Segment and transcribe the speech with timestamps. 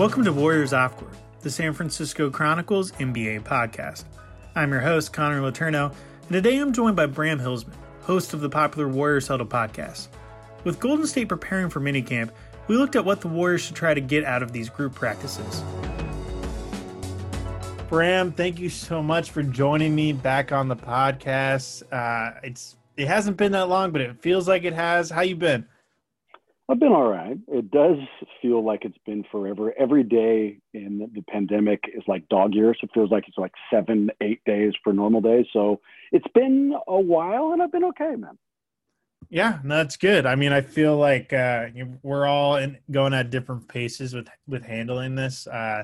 [0.00, 4.04] Welcome to Warriors Off Court, the San Francisco Chronicle's NBA podcast.
[4.54, 5.92] I'm your host, Connor Letourneau,
[6.22, 10.08] and today I'm joined by Bram Hillsman, host of the popular Warriors Huddle podcast.
[10.64, 12.30] With Golden State preparing for minicamp,
[12.66, 15.62] we looked at what the Warriors should try to get out of these group practices.
[17.90, 21.82] Bram, thank you so much for joining me back on the podcast.
[21.92, 25.10] Uh, it's it hasn't been that long, but it feels like it has.
[25.10, 25.66] How you been?
[26.70, 27.36] I've been all right.
[27.48, 27.96] It does
[28.40, 29.74] feel like it's been forever.
[29.76, 32.78] Every day in the pandemic is like dog years.
[32.80, 35.46] It feels like it's like seven, eight days for normal days.
[35.52, 35.80] So
[36.12, 38.38] it's been a while, and I've been okay, man.
[39.30, 40.26] Yeah, no, that's good.
[40.26, 41.66] I mean, I feel like uh,
[42.04, 45.48] we're all in, going at different paces with with handling this.
[45.48, 45.82] Uh,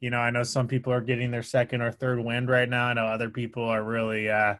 [0.00, 2.86] you know, I know some people are getting their second or third wind right now.
[2.86, 4.54] I know other people are really uh,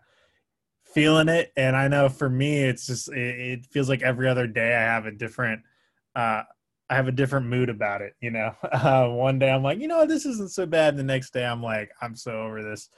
[0.92, 4.46] feeling it and i know for me it's just it, it, feels like every other
[4.46, 5.62] day i have a different
[6.16, 6.42] uh
[6.90, 8.54] i have a different mood about it you know?
[8.72, 11.62] Uh, one day i'm like you know this isn't so bad the next day i'm
[11.62, 12.88] like i'm so over this.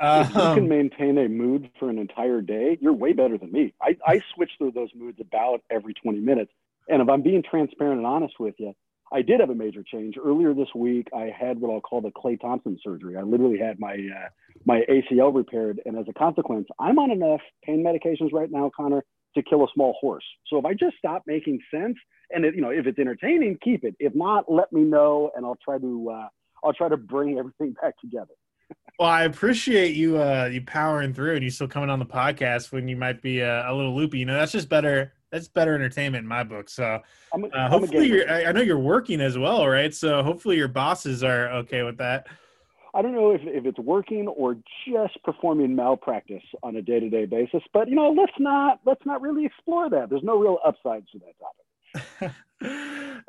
[0.00, 3.36] Um, if you can um, maintain a mood for an entire day you're way better
[3.36, 3.74] than me.
[3.82, 6.52] I, I switch through those moods about every 20 minutes
[6.88, 8.74] and if i'm being transparent and honest with you
[9.12, 11.08] I did have a major change earlier this week.
[11.16, 13.16] I had what I'll call the Klay Thompson surgery.
[13.16, 14.28] I literally had my uh,
[14.64, 19.02] my ACL repaired, and as a consequence, I'm on enough pain medications right now, Connor,
[19.34, 20.24] to kill a small horse.
[20.48, 21.96] So if I just stop making sense,
[22.30, 23.94] and it, you know, if it's entertaining, keep it.
[23.98, 26.28] If not, let me know, and I'll try to uh,
[26.64, 28.34] I'll try to bring everything back together.
[28.98, 32.72] Well, I appreciate you uh, you powering through and you still coming on the podcast
[32.72, 34.18] when you might be uh, a little loopy.
[34.18, 36.68] You know, that's just better that's better entertainment in my book.
[36.68, 37.00] So
[37.32, 39.94] uh, hopefully, you're, I, I know you're working as well, right?
[39.94, 42.26] So hopefully your bosses are okay with that.
[42.94, 44.56] I don't know if, if it's working or
[44.86, 49.04] just performing malpractice on a day to day basis, but you know, let's not let's
[49.04, 50.10] not really explore that.
[50.10, 52.34] There's no real upsides to that topic.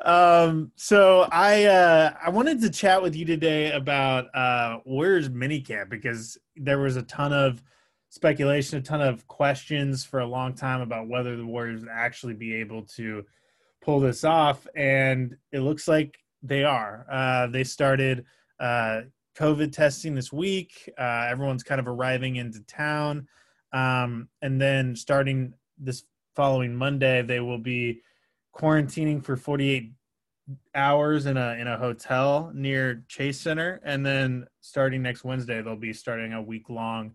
[0.04, 5.90] um, so I uh, I wanted to chat with you today about uh, Warriors minicamp
[5.90, 7.62] because there was a ton of
[8.10, 12.34] speculation, a ton of questions for a long time about whether the Warriors would actually
[12.34, 13.24] be able to
[13.80, 17.06] pull this off, and it looks like they are.
[17.10, 18.24] Uh, they started
[18.58, 19.02] uh,
[19.38, 20.90] COVID testing this week.
[20.98, 23.28] Uh, everyone's kind of arriving into town,
[23.72, 26.04] um, and then starting this
[26.34, 28.02] following Monday, they will be
[28.54, 29.92] quarantining for 48
[30.74, 35.76] hours in a in a hotel near Chase Center, and then starting next Wednesday, they'll
[35.76, 37.14] be starting a week long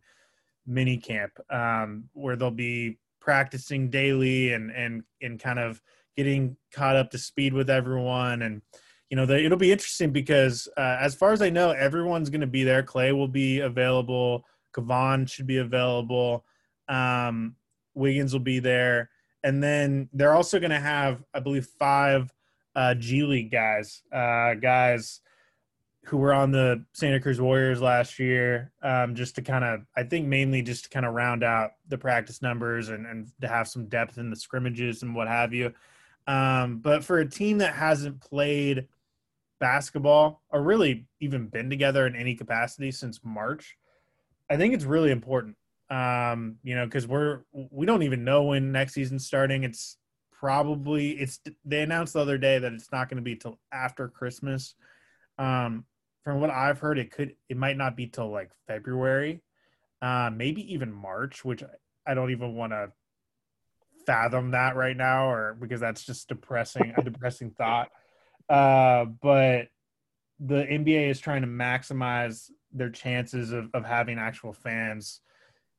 [0.65, 5.81] mini camp um, where they'll be practicing daily and and and kind of
[6.15, 8.41] getting caught up to speed with everyone.
[8.43, 8.61] And
[9.09, 12.41] you know the, it'll be interesting because uh, as far as i know everyone's going
[12.41, 12.83] to be there.
[12.83, 14.45] Klay will be available.
[14.73, 16.45] Kevon should be available.
[16.87, 17.55] Um,
[17.93, 19.09] wiggins will be there.
[19.43, 22.33] And then they're also going to have i believe five
[22.75, 25.21] uh, g league guys uh, guys
[26.07, 30.03] who were on the Santa Cruz Warriors last year, um, just to kind of, I
[30.03, 33.67] think mainly just to kind of round out the practice numbers and, and to have
[33.67, 35.73] some depth in the scrimmages and what have you.
[36.27, 38.87] Um, but for a team that hasn't played
[39.59, 43.77] basketball or really even been together in any capacity since March,
[44.49, 45.55] I think it's really important.
[45.89, 49.63] Um, you know, because we're we don't even know when next season's starting.
[49.63, 49.97] It's
[50.31, 54.07] probably it's they announced the other day that it's not going to be till after
[54.07, 54.73] Christmas.
[55.37, 55.85] Um,
[56.25, 59.41] from what I've heard, it could it might not be till like February,
[60.01, 61.63] uh, maybe even March, which
[62.05, 62.91] I don't even want to
[64.07, 67.89] fathom that right now, or because that's just depressing, a depressing thought.
[68.49, 69.67] Uh, but
[70.39, 75.21] the NBA is trying to maximize their chances of, of having actual fans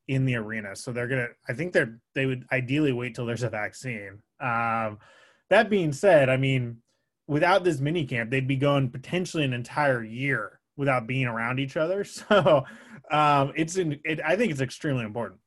[0.06, 0.76] in the arena.
[0.76, 1.28] So they're gonna.
[1.48, 4.22] I think they're they would ideally wait till there's a vaccine.
[4.40, 4.98] Um,
[5.50, 6.82] that being said, I mean
[7.26, 11.76] without this mini camp, they'd be going potentially an entire year without being around each
[11.76, 12.04] other.
[12.28, 12.64] So
[13.10, 15.40] um, it's in, it, I think it's extremely important.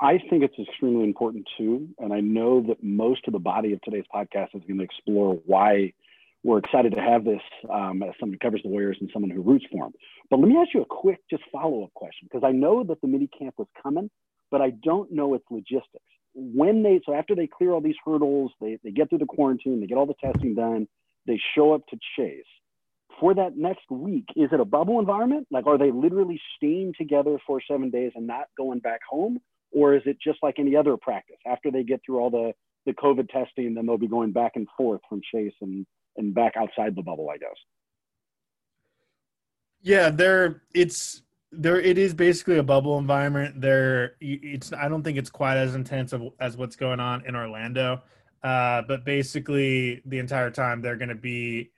[0.00, 3.80] I think it's extremely important too, and I know that most of the body of
[3.82, 5.92] today's podcast is going to explore why
[6.42, 7.40] we're excited to have this
[7.72, 9.92] um, as someone who covers the Warriors and someone who roots for them.
[10.28, 13.00] But let me ask you a quick, just follow up question because I know that
[13.00, 14.10] the mini camp was coming,
[14.50, 16.02] but I don't know its logistics
[16.34, 19.80] when they so after they clear all these hurdles, they, they get through the quarantine,
[19.80, 20.88] they get all the testing done,
[21.26, 22.44] they show up to Chase.
[23.20, 25.46] For that next week, is it a bubble environment?
[25.50, 29.38] Like, are they literally staying together for seven days and not going back home?
[29.70, 31.36] Or is it just like any other practice?
[31.46, 32.52] After they get through all the,
[32.84, 35.86] the COVID testing, then they'll be going back and forth from Chase and,
[36.16, 37.50] and back outside the bubble, I guess.
[39.82, 43.60] Yeah, there it's there it is basically a bubble environment.
[43.60, 48.02] There it's i don't think it's quite as intense as what's going on in orlando.
[48.42, 51.70] Uh, but basically the entire time they're going to be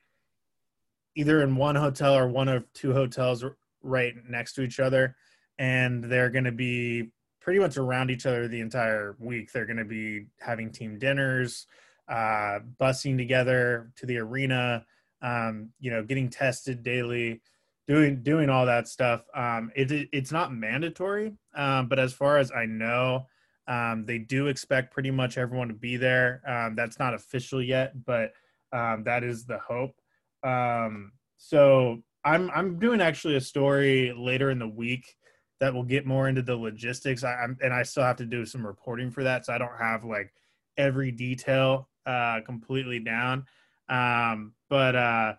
[1.14, 3.44] either in one hotel or one of two hotels
[3.82, 5.14] right next to each other,
[5.58, 7.10] and they're going to be
[7.40, 9.52] pretty much around each other the entire week.
[9.52, 11.66] They're going to be having team dinners,
[12.08, 14.84] uh, busing together to the arena,
[15.20, 17.42] um, you know, getting tested daily,
[17.86, 19.24] doing doing all that stuff.
[19.34, 23.26] Um, it, it, it's not mandatory, um, but as far as I know,
[23.66, 26.42] um, they do expect pretty much everyone to be there.
[26.46, 28.32] Um, that's not official yet, but
[28.72, 29.94] um, that is the hope.
[30.42, 35.16] Um, so I'm I'm doing actually a story later in the week
[35.60, 37.24] that will get more into the logistics.
[37.24, 39.78] I, am and I still have to do some reporting for that, so I don't
[39.78, 40.32] have like
[40.76, 43.46] every detail uh, completely down.
[43.88, 45.34] Um, but uh,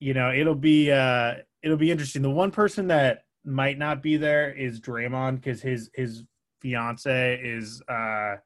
[0.00, 2.22] you know, it'll be uh, it'll be interesting.
[2.22, 6.24] The one person that might not be there is Draymond because his his
[6.60, 8.36] fiance is uh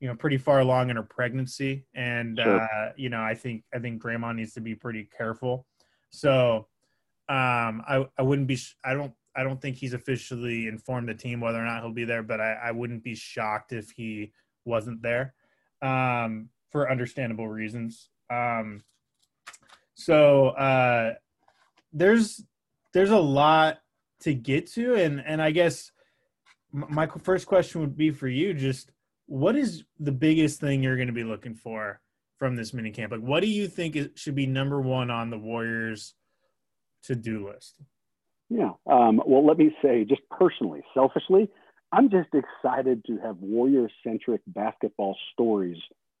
[0.00, 2.60] you know pretty far along in her pregnancy and sure.
[2.60, 5.66] uh you know i think i think Draymond needs to be pretty careful
[6.10, 6.66] so
[7.28, 11.40] um i i wouldn't be i don't i don't think he's officially informed the team
[11.40, 14.32] whether or not he'll be there but i i wouldn't be shocked if he
[14.64, 15.34] wasn't there
[15.80, 18.82] um for understandable reasons um
[19.94, 21.14] so uh
[21.92, 22.44] there's
[22.92, 23.80] there's a lot
[24.20, 24.94] to get to.
[24.94, 25.90] And and i guess
[26.72, 28.90] my first question would be for you just
[29.26, 32.00] what is the biggest thing you're going to be looking for
[32.38, 33.12] from this mini camp?
[33.12, 36.14] Like what do you think it should be number one on the warriors
[37.04, 37.76] to-do list?
[38.48, 41.48] Yeah um, well let me say just personally selfishly
[41.92, 45.78] i'm just excited to have warrior centric basketball stories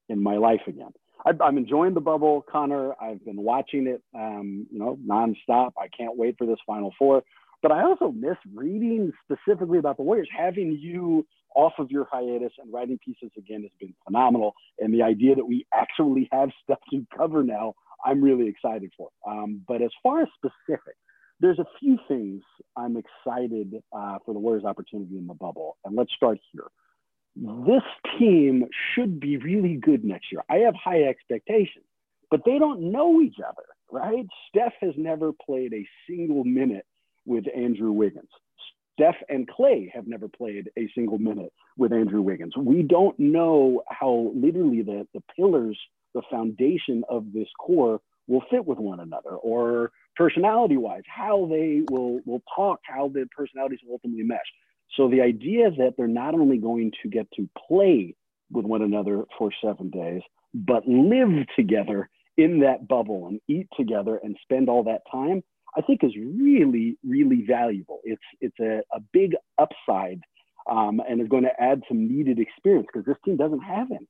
[0.08, 0.92] in my life again
[1.24, 5.88] I, i'm enjoying the bubble connor i've been watching it um, you know nonstop i
[5.96, 7.22] can't wait for this final four
[7.62, 10.28] but I also miss reading specifically about the Warriors.
[10.36, 11.24] Having you
[11.54, 14.54] off of your hiatus and writing pieces again has been phenomenal.
[14.80, 17.74] And the idea that we actually have stuff to cover now,
[18.04, 19.10] I'm really excited for.
[19.26, 20.96] Um, but as far as specific,
[21.38, 22.42] there's a few things
[22.76, 25.76] I'm excited uh, for the Warriors' opportunity in the bubble.
[25.84, 26.66] And let's start here.
[27.34, 27.82] This
[28.18, 30.42] team should be really good next year.
[30.50, 31.86] I have high expectations,
[32.30, 34.26] but they don't know each other, right?
[34.48, 36.86] Steph has never played a single minute
[37.24, 38.28] with Andrew Wiggins.
[38.94, 42.54] Steph and Klay have never played a single minute with Andrew Wiggins.
[42.56, 45.78] We don't know how literally the, the pillars,
[46.14, 51.82] the foundation of this core will fit with one another or personality wise, how they
[51.90, 54.40] will, will talk, how the personalities will ultimately mesh.
[54.96, 58.14] So the idea that they're not only going to get to play
[58.50, 60.20] with one another for seven days,
[60.54, 65.42] but live together in that bubble and eat together and spend all that time
[65.76, 68.00] I think is really, really valuable.
[68.04, 70.20] It's it's a, a big upside
[70.70, 74.08] um, and is going to add some needed experience because this team doesn't have any.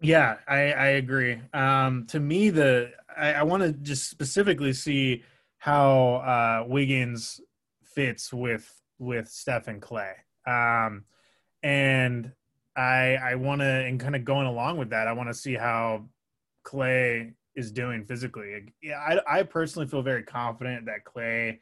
[0.00, 1.40] Yeah, I, I agree.
[1.52, 5.24] Um, to me, the I, I want to just specifically see
[5.58, 7.40] how uh, Wiggins
[7.82, 10.12] fits with with Stephen Klay,
[10.46, 11.04] um,
[11.62, 12.32] and
[12.76, 15.54] I I want to and kind of going along with that, I want to see
[15.54, 16.06] how
[16.64, 18.72] Klay is doing physically.
[18.82, 21.58] Yeah, I, I personally feel very confident that Klay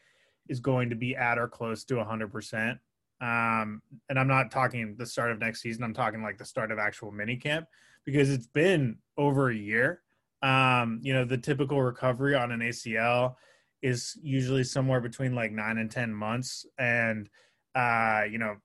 [0.48, 2.78] is going to be at or close to 100%.
[3.20, 5.84] Um, and I'm not talking the start of next season.
[5.84, 7.66] I'm talking like the start of actual mini camp
[8.04, 10.02] because it's been over a year.
[10.42, 13.36] Um, you know, the typical recovery on an ACL
[13.84, 16.64] is usually somewhere between like nine and 10 months.
[16.78, 17.28] And,
[17.74, 18.56] uh, you know,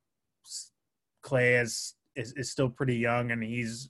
[1.21, 3.89] Klay is, is, is still pretty young and he's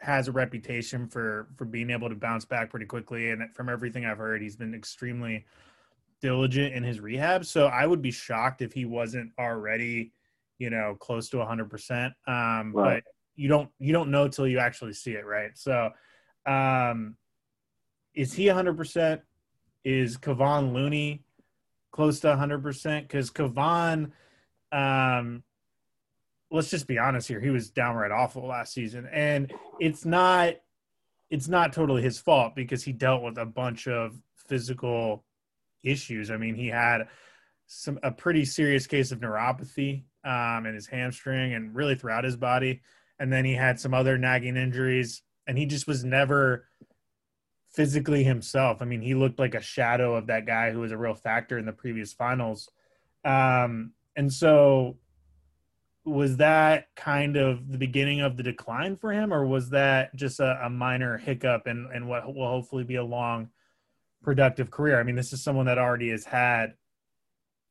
[0.00, 3.30] has a reputation for for being able to bounce back pretty quickly.
[3.30, 5.46] And from everything i've heard he's been extremely
[6.20, 7.44] diligent in his rehab.
[7.46, 10.12] So i would be shocked if he wasn't already
[10.58, 13.02] you know close to a 100% um right.
[13.02, 15.56] but you don't you don't know till you actually see it right?
[15.56, 15.90] So
[16.46, 17.16] um
[18.14, 19.20] is he a 100%
[19.84, 21.22] is Kevon Looney
[21.92, 24.10] close to 100% because Kevon
[24.72, 25.44] um
[26.54, 27.40] let's just be honest here.
[27.40, 30.54] He was downright awful last season, and it's not
[31.30, 35.24] it's not totally his fault because he dealt with a bunch of physical
[35.82, 36.30] issues.
[36.30, 37.08] I mean, he had
[37.66, 42.36] some a pretty serious case of neuropathy um, in his hamstring and really throughout his
[42.36, 42.82] body,
[43.18, 46.68] and then he had some other nagging injuries, and he just was never
[47.74, 48.80] physically himself.
[48.80, 51.58] I mean, he looked like a shadow of that guy who was a real factor
[51.58, 52.70] in the previous finals.
[53.24, 54.96] Um, and so
[56.04, 60.38] was that kind of the beginning of the decline for him, or was that just
[60.38, 63.48] a, a minor hiccup and and what will hopefully be a long,
[64.22, 65.00] productive career?
[65.00, 66.74] I mean, this is someone that already has had,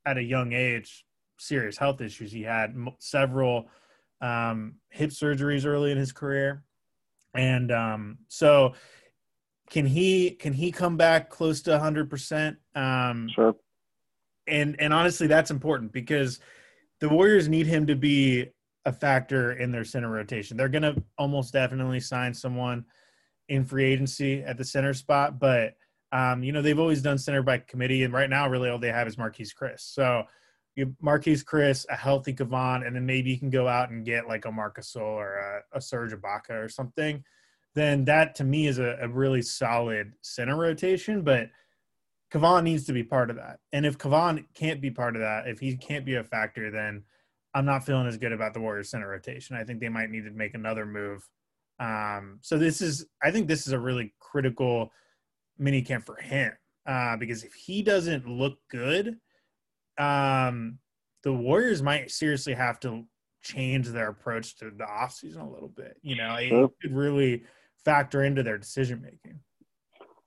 [0.05, 1.05] at a young age,
[1.37, 2.31] serious health issues.
[2.31, 3.69] He had several
[4.19, 6.63] um, hip surgeries early in his career,
[7.35, 8.73] and um, so
[9.69, 12.57] can he can he come back close to 100%?
[12.75, 13.55] Um, sure.
[14.47, 16.39] And and honestly, that's important because
[16.99, 18.49] the Warriors need him to be
[18.85, 20.57] a factor in their center rotation.
[20.57, 22.85] They're going to almost definitely sign someone
[23.47, 25.75] in free agency at the center spot, but
[26.11, 28.91] um, you know they've always done center by committee, and right now really all they
[28.91, 29.79] have is Marquese Chriss.
[29.79, 30.23] So
[30.75, 34.27] you Marquese Chriss, a healthy Kevon, and then maybe you can go out and get
[34.27, 37.23] like a Marc Gasol or a, a Serge Ibaka or something
[37.75, 41.21] then that to me is a, a really solid center rotation.
[41.21, 41.49] But
[42.31, 43.59] Kevon needs to be part of that.
[43.71, 47.03] And if Kevon can't be part of that, if he can't be a factor, then
[47.53, 49.55] I'm not feeling as good about the Warriors center rotation.
[49.55, 51.27] I think they might need to make another move.
[51.79, 54.91] Um, so this is, I think this is a really critical
[55.57, 56.53] mini camp for him
[56.87, 59.17] uh, because if he doesn't look good,
[59.99, 60.79] um,
[61.23, 63.05] the Warriors might seriously have to
[63.43, 65.97] change their approach to the offseason a little bit.
[66.01, 66.51] You know, it
[66.81, 67.43] could really
[67.85, 69.39] factor into their decision making.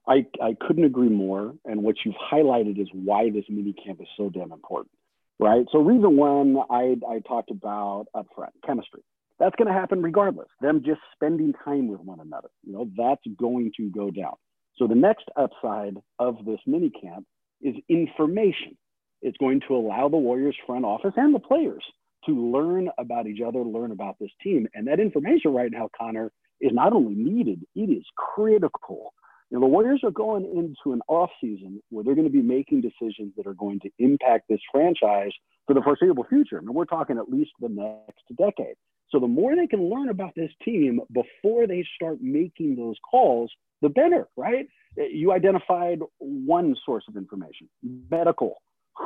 [0.09, 1.55] I, I couldn't agree more.
[1.65, 4.93] And what you've highlighted is why this mini camp is so damn important,
[5.39, 5.67] right?
[5.73, 9.03] So, reason one, I, I talked about upfront chemistry.
[9.39, 10.49] That's going to happen regardless.
[10.61, 14.35] Them just spending time with one another, you know, that's going to go down.
[14.77, 17.27] So, the next upside of this mini camp
[17.61, 18.77] is information.
[19.23, 21.83] It's going to allow the Warriors front office and the players
[22.27, 24.69] to learn about each other, learn about this team.
[24.75, 29.13] And that information right now, Connor, is not only needed, it is critical.
[29.51, 32.43] You know, the Warriors are going into an off season where they're going to be
[32.43, 35.31] making decisions that are going to impact this franchise
[35.67, 36.59] for the foreseeable future.
[36.59, 38.75] I mean, we're talking at least the next decade.
[39.11, 43.53] So the more they can learn about this team before they start making those calls,
[43.83, 44.67] the better, right?
[44.97, 47.69] You identified one source of information,
[48.11, 48.57] medical.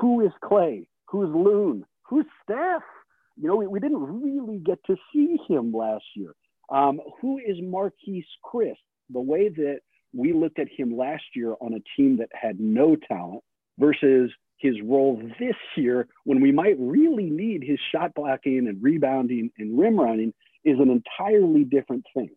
[0.00, 0.86] Who is Klay?
[1.08, 1.84] Who's Loon?
[2.04, 2.82] Who's Steph?
[3.36, 6.34] You know, we, we didn't really get to see him last year.
[6.70, 8.76] Um, who is Marquese Chriss?
[9.10, 9.80] The way that
[10.12, 13.42] we looked at him last year on a team that had no talent
[13.78, 19.50] versus his role this year when we might really need his shot blocking and rebounding
[19.58, 20.32] and rim running
[20.64, 22.30] is an entirely different thing.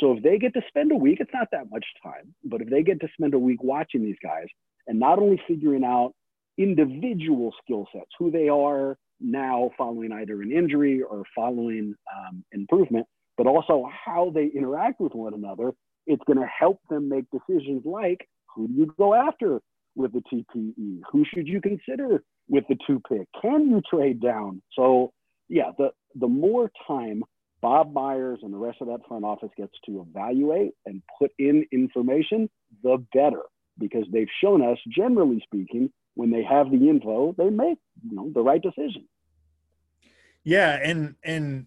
[0.00, 2.70] So if they get to spend a week, it's not that much time, but if
[2.70, 4.46] they get to spend a week watching these guys
[4.86, 6.12] and not only figuring out
[6.56, 13.06] individual skill sets, who they are now following either an injury or following um, improvement,
[13.38, 15.72] but also how they interact with one another,
[16.06, 19.60] it's going to help them make decisions like who do you go after
[19.94, 21.00] with the TPE?
[21.12, 23.28] Who should you consider with the two pick?
[23.40, 24.60] Can you trade down?
[24.74, 25.12] So,
[25.48, 27.22] yeah, the, the more time
[27.60, 31.64] Bob Myers and the rest of that front office gets to evaluate and put in
[31.72, 32.50] information,
[32.82, 33.42] the better,
[33.78, 37.78] because they've shown us, generally speaking, when they have the info, they make
[38.08, 39.06] you know the right decision.
[40.42, 41.66] Yeah, and and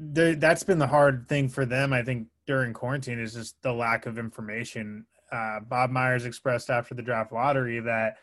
[0.00, 4.06] that's been the hard thing for them, I think, during quarantine is just the lack
[4.06, 5.04] of information.
[5.30, 8.16] Uh, Bob Myers expressed after the draft lottery that,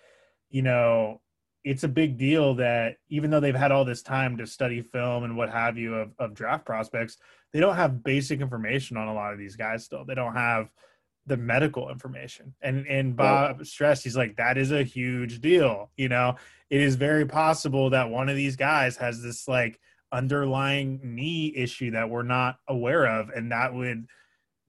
[0.50, 1.22] you know,
[1.63, 5.24] it's a big deal that even though they've had all this time to study film
[5.24, 7.17] and what have you of, of draft prospects,
[7.53, 10.03] they don't have basic information on a lot of these guys still.
[10.03, 10.72] They don't have
[11.25, 12.55] the medical information.
[12.62, 15.91] And and Bob stressed, he's like, that is a huge deal.
[15.98, 16.38] You know,
[16.69, 19.79] it is very possible that one of these guys has this like
[20.12, 24.06] underlying knee issue that we're not aware of and that would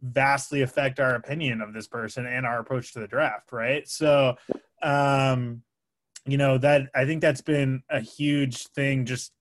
[0.03, 3.89] vastly affect our opinion of this person and our approach to the draft right?
[3.89, 4.37] So
[4.83, 5.63] um
[6.25, 9.33] you know that i think that's been a huge thing just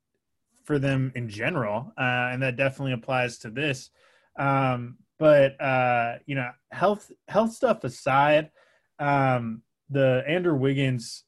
[0.66, 3.92] for them in general uh, and that definitely applies to this.
[4.38, 8.52] Um but uh you know health health stuff aside
[9.00, 11.24] um the andrew wiggins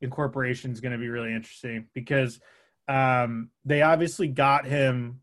[0.00, 2.40] incorporation is going to be really interesting because
[2.88, 5.20] um, they obviously got him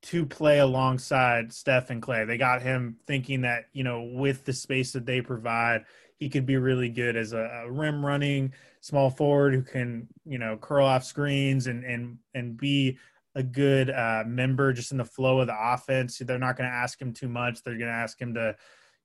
[0.00, 2.26] to play alongside Steph and Klay.
[2.26, 5.84] They got him thinking that, you know, with the space that they provide,
[6.16, 10.38] he could be really good as a, a rim running small forward who can, you
[10.38, 12.96] know, curl off screens and and and be
[13.34, 16.18] a good uh, member just in the flow of the offense.
[16.18, 17.62] They're not going to ask him too much.
[17.62, 18.56] They're going to ask him to,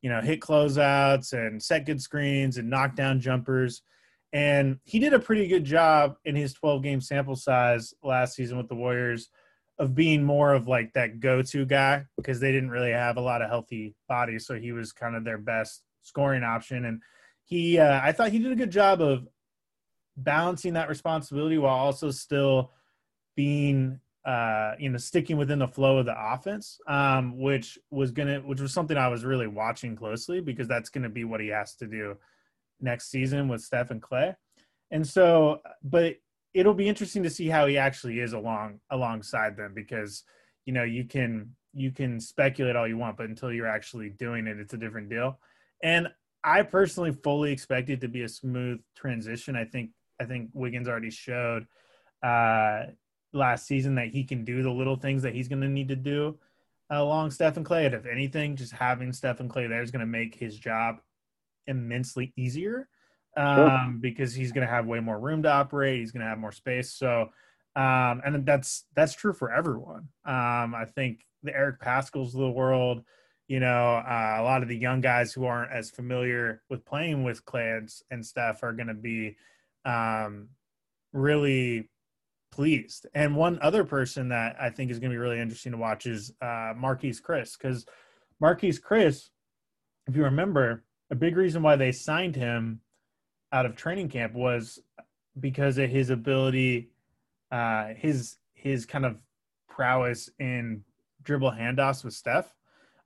[0.01, 3.81] you know, hit closeouts and set good screens and knock down jumpers.
[4.33, 8.57] And he did a pretty good job in his 12 game sample size last season
[8.57, 9.29] with the Warriors
[9.77, 13.21] of being more of like that go to guy because they didn't really have a
[13.21, 14.47] lot of healthy bodies.
[14.47, 16.85] So he was kind of their best scoring option.
[16.85, 17.01] And
[17.43, 19.27] he, uh, I thought he did a good job of
[20.17, 22.71] balancing that responsibility while also still
[23.35, 28.39] being uh, you know, sticking within the flow of the offense, um, which was gonna,
[28.39, 31.75] which was something I was really watching closely because that's gonna be what he has
[31.75, 32.15] to do
[32.83, 34.35] next season with Steph and Klay.
[34.91, 36.17] And so, but
[36.53, 40.23] it'll be interesting to see how he actually is along alongside them because
[40.65, 44.45] you know you can you can speculate all you want, but until you're actually doing
[44.45, 45.39] it, it's a different deal.
[45.81, 46.07] And
[46.43, 49.55] I personally fully expect it to be a smooth transition.
[49.55, 51.65] I think I think Wiggins already showed
[52.21, 52.83] uh,
[53.33, 55.95] last season that he can do the little things that he's going to need to
[55.95, 56.37] do
[56.89, 57.87] along Stephen Klay.
[57.87, 60.97] And if anything, just having Stephen Klay there is going to make his job
[61.67, 62.87] immensely easier
[63.37, 63.93] um, sure.
[63.99, 65.99] because he's going to have way more room to operate.
[65.99, 66.91] He's going to have more space.
[66.91, 67.29] So,
[67.75, 70.09] um, and that's that's true for everyone.
[70.25, 73.03] Um, I think the Eric Paschalls of the world,
[73.47, 77.23] you know, uh, a lot of the young guys who aren't as familiar with playing
[77.23, 79.35] with Klay and, stuff are going to be
[79.85, 80.49] um,
[81.11, 81.89] really
[82.51, 83.07] pleased.
[83.13, 86.05] And one other person that I think is going to be really interesting to watch
[86.05, 87.85] is uh, Marquese Chriss, because
[88.41, 89.29] Marquese Chriss,
[90.07, 92.81] if you remember, a big reason why they signed him
[93.51, 94.79] out of training camp was
[95.39, 96.89] because of his ability,
[97.51, 99.17] uh, his his kind of
[99.69, 100.83] prowess in
[101.21, 102.55] dribble handoffs with Steph.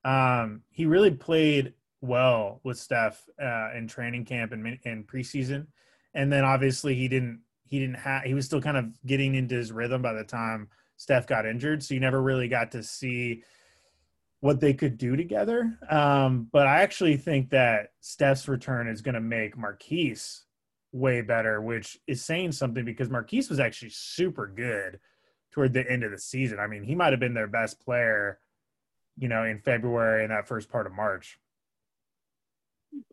[0.06, 5.68] Um, he really played well with Steph uh, in training camp and in preseason,
[6.14, 9.56] and then obviously he didn't he didn't have he was still kind of getting into
[9.56, 13.44] his rhythm by the time Steph got injured, so you never really got to see
[14.40, 15.78] what they could do together.
[15.90, 20.42] Um, but I actually think that Steph's return is going to make Marquese
[20.92, 25.00] way better, which is saying something because Marquese was actually super good
[25.52, 26.60] toward the end of the season.
[26.60, 28.40] I mean, he might have been their best player,
[29.18, 31.40] you know, in February and that first part of March.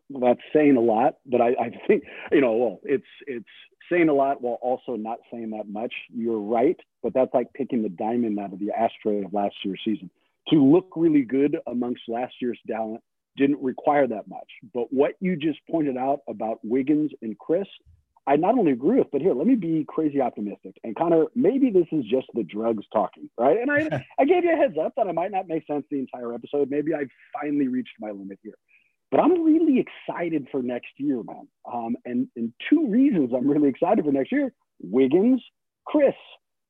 [0.09, 3.45] Well, that's saying a lot, but I, I think you know, well, it's it's
[3.91, 5.93] saying a lot while also not saying that much.
[6.13, 9.81] You're right, but that's like picking the diamond out of the ashtray of last year's
[9.83, 10.09] season.
[10.49, 13.01] To look really good amongst last year's talent
[13.37, 14.49] didn't require that much.
[14.73, 17.65] But what you just pointed out about Wiggins and Chriss,
[18.27, 20.75] I not only agree with, but here, let me be crazy optimistic.
[20.83, 23.57] And Connor, maybe this is just the drugs talking, right?
[23.59, 25.99] And I, I gave you a heads up that I might not make sense the
[25.99, 26.69] entire episode.
[26.69, 28.55] Maybe I've finally reached my limit here.
[29.11, 31.47] But I'm really excited for next year, man.
[31.71, 35.41] Um, and, and two reasons I'm really excited for next year Wiggins,
[35.87, 36.13] Chriss,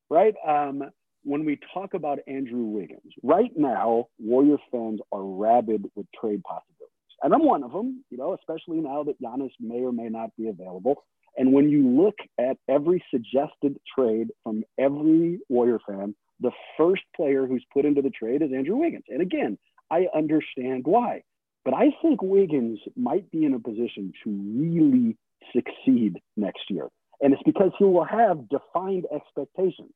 [0.09, 0.35] right?
[0.47, 0.83] Um,
[1.25, 6.91] when we talk about Andrew Wiggins, right now, Warrior fans are rabid with trade possibilities.
[7.23, 10.29] And I'm one of them, you know, especially now that Giannis may or may not
[10.37, 11.03] be available.
[11.37, 17.47] And when you look at every suggested trade from every Warrior fan, the first player
[17.47, 19.05] who's put into the trade is Andrew Wiggins.
[19.09, 19.57] And again,
[19.89, 21.23] I understand why.
[21.63, 25.17] But I think Wiggins might be in a position to really
[25.53, 26.89] succeed next year.
[27.21, 29.93] And it's because he will have defined expectations.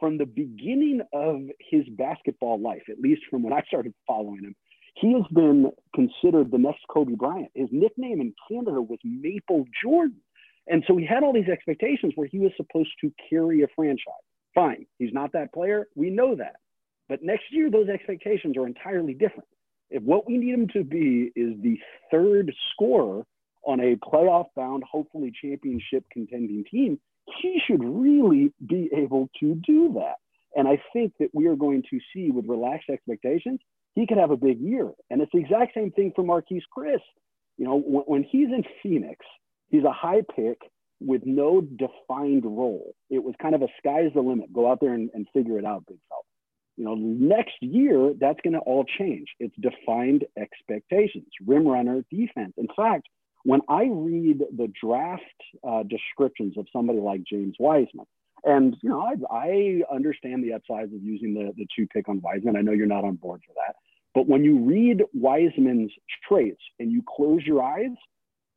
[0.00, 4.54] From the beginning of his basketball life, at least from when I started following him,
[4.94, 7.50] he has been considered the next Kobe Bryant.
[7.54, 10.20] His nickname in Canada was Maple Jordan.
[10.66, 14.14] And so he had all these expectations where he was supposed to carry a franchise.
[14.54, 15.88] Fine, he's not that player.
[15.94, 16.56] We know that.
[17.08, 19.48] But next year, those expectations are entirely different.
[19.90, 21.78] If what we need him to be is the
[22.10, 23.24] third scorer
[23.64, 27.00] on a playoff bound, hopefully championship contending team,
[27.40, 30.16] he should really be able to do that.
[30.56, 33.60] And I think that we are going to see with relaxed expectations,
[33.94, 34.90] he could have a big year.
[35.10, 37.00] And it's the exact same thing for Marquese Chriss.
[37.56, 39.24] You know, when, when he's in Phoenix,
[39.68, 40.58] he's a high pick
[41.00, 42.94] with no defined role.
[43.10, 44.52] It was kind of a sky's the limit.
[44.52, 46.22] Go out there and, and figure it out, big fella.
[46.76, 49.26] You know, next year, that's going to all change.
[49.40, 52.54] It's defined expectations, rim runner, defense.
[52.56, 53.08] In fact,
[53.48, 55.22] when I read the draft
[55.66, 58.04] uh, descriptions of somebody like James Wiseman,
[58.44, 62.20] and you know, I, I understand the upsides of using the, the two pick on
[62.20, 62.56] Wiseman.
[62.56, 63.76] I know you're not on board for that.
[64.14, 65.90] But when you read Wiseman's
[66.28, 67.96] traits and you close your eyes,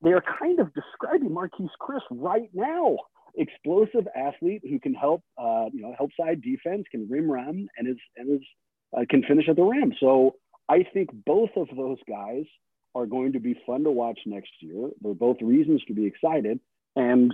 [0.02, 2.98] they're kind of describing Marquese Chriss right now
[3.38, 7.88] explosive athlete who can help, uh, you know, help side defense, can rim run, and
[7.88, 8.46] is and is
[8.98, 9.94] uh, can finish at the rim.
[10.02, 10.36] So
[10.68, 12.44] I think both of those guys
[12.94, 14.90] are going to be fun to watch next year.
[15.02, 16.60] They're both reasons to be excited,
[16.96, 17.34] and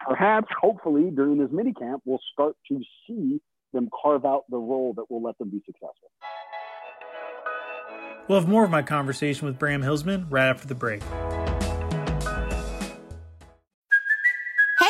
[0.00, 3.40] perhaps, hopefully, during this mini camp, we'll start to see
[3.72, 6.10] them carve out the role that will let them be successful.
[8.28, 11.02] We'll have more of my conversation with Bram Hillsman right after the break.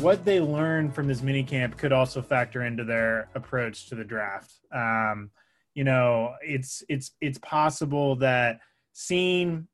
[0.00, 4.04] what they learned from this mini camp could also factor into their approach to the
[4.04, 4.52] draft.
[4.72, 5.30] Um,
[5.74, 8.60] you know, it's it's it's possible that
[8.92, 9.66] seeing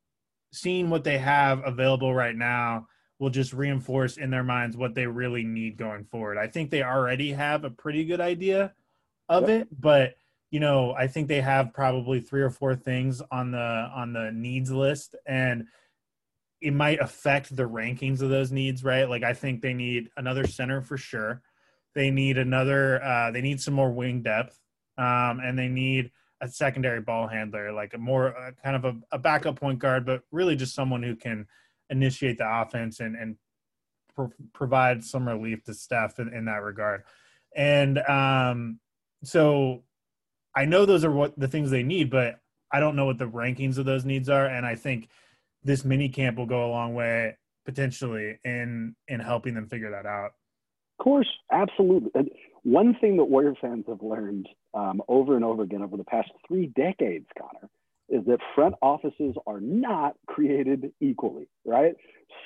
[0.53, 2.87] seeing what they have available right now
[3.19, 6.39] will just reinforce in their minds what they really need going forward.
[6.39, 8.73] I think they already have a pretty good idea
[9.29, 9.63] of Yep.
[9.63, 10.15] it, but
[10.51, 14.31] you know, I think they have probably three or four things on the on the
[14.33, 15.67] needs list and
[16.65, 19.09] it might affect the rankings of those needs, right?
[19.09, 21.43] Like I think they need another center for sure.
[21.95, 24.59] They need another uh they need some more wing depth.
[24.97, 28.97] Um and they need a secondary ball handler, like a more uh, kind of a,
[29.13, 31.47] a backup point guard, but really just someone who can
[31.91, 33.37] initiate the offense and and
[34.15, 37.03] pro- provide some relief to Steph in, in that regard.
[37.55, 38.81] And um,
[39.23, 39.85] so
[40.57, 42.41] I know those are what the things they need, but
[42.73, 44.47] I don't know what the rankings of those needs are.
[44.47, 45.09] And I think
[45.65, 50.07] this mini camp will go a long way potentially in in helping them figure that
[50.07, 50.33] out.
[50.99, 52.11] Of course, absolutely.
[52.63, 56.31] One thing that Warrior fans have learned um, over and over again over the past
[56.47, 57.69] three decades, Connor,
[58.09, 61.95] is that front offices are not created equally, right?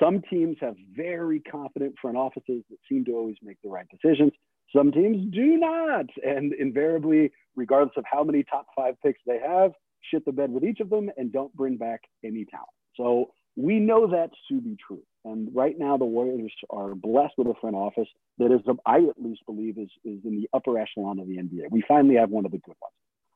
[0.01, 4.33] Some teams have very confident front offices that seem to always make the right decisions.
[4.75, 6.07] Some teams do not.
[6.25, 9.73] And invariably, regardless of how many top five picks they have,
[10.11, 12.69] shit the bed with each of them and don't bring back any talent.
[12.99, 15.03] So we know that to be true.
[15.25, 18.09] And right now, the Warriors are blessed with a front office
[18.39, 21.71] that is, I at least believe, is, is in the upper echelon of the NBA.
[21.71, 22.95] We finally have one of the good ones.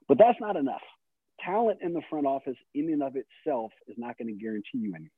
[0.09, 0.83] But that's not enough.
[1.45, 4.95] Talent in the front office, in and of itself, is not going to guarantee you
[4.95, 5.11] anything.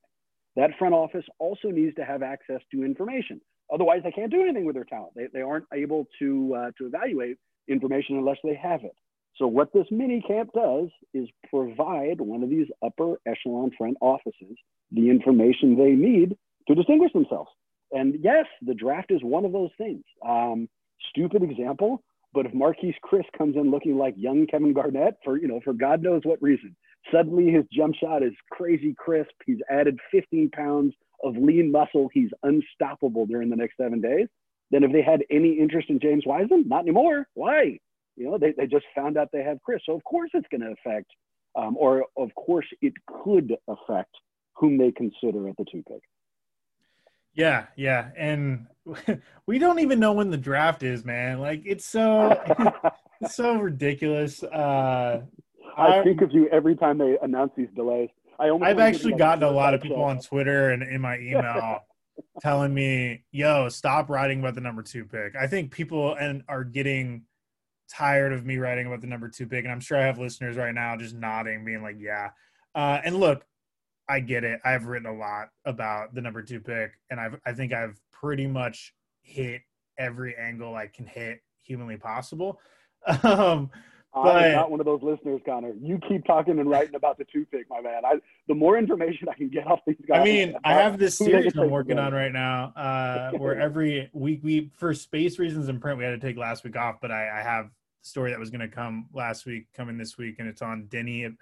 [0.55, 3.41] That front office also needs to have access to information.
[3.73, 5.13] Otherwise, they can't do anything with their talent.
[5.15, 8.95] They, they aren't able to, uh, to evaluate information unless they have it.
[9.37, 14.55] So, what this mini camp does is provide one of these upper echelon front offices
[14.91, 17.49] the information they need to distinguish themselves.
[17.91, 20.03] And yes, the draft is one of those things.
[20.25, 20.69] Um,
[21.09, 22.01] stupid example,
[22.33, 25.73] but if Marquese Chriss comes in looking like young Kevin Garnett for you know for
[25.73, 26.75] God knows what reason,
[27.11, 29.31] suddenly his jump shot is crazy crisp.
[29.45, 30.93] He's added 15 pounds
[31.23, 32.09] of lean muscle.
[32.13, 34.27] He's unstoppable during the next seven days.
[34.71, 37.27] Then if they had any interest in James Wiseman, not anymore.
[37.33, 37.79] Why?
[38.15, 39.79] You know, they, they just found out they have Chriss.
[39.85, 41.07] So of course it's going to affect,
[41.55, 44.11] um, or of course it could affect
[44.55, 46.01] whom they consider at the two pick.
[47.33, 48.67] Yeah, yeah, and
[49.45, 51.39] we don't even know when the draft is, man.
[51.39, 52.41] Like it's so
[53.21, 54.41] it's so ridiculous.
[54.43, 55.21] Uh,
[55.77, 58.09] I I'm- think of you every time they announce these delays.
[58.39, 60.19] I almost I've actually gotten a lot of people on.
[60.19, 61.79] Twitter and in my email
[62.41, 66.63] telling me, "Yo, stop writing about the number two pick." I think people and are
[66.63, 67.23] getting
[67.89, 70.57] tired of me writing about the number two pick, and I'm sure I have listeners
[70.57, 72.29] right now just nodding, being like, "Yeah."
[72.73, 73.45] Uh, and look,
[74.07, 74.59] I get it.
[74.63, 78.47] I've written a lot about the number two pick, and I've I think I've pretty
[78.47, 79.61] much hit
[79.97, 82.59] every angle I can hit humanly possible.
[83.23, 83.69] Um,
[84.15, 85.73] I'm not one of those listeners, Connor.
[85.81, 88.05] You keep talking and writing about the toothpick, my man.
[88.05, 88.15] I
[88.47, 90.21] the more information I can get off these guys.
[90.21, 94.39] I mean, I have this series I'm working on right now, uh, where every week
[94.43, 96.97] we, for space reasons in print, we had to take last week off.
[97.01, 100.17] But I, I have the story that was going to come last week coming this
[100.17, 101.35] week, and it's on Deni